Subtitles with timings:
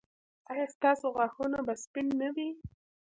[0.51, 2.49] ایا ستاسو غاښونه به سپین نه وي؟